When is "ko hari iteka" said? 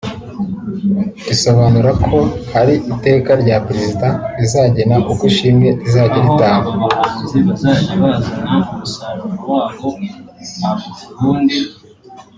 2.05-3.31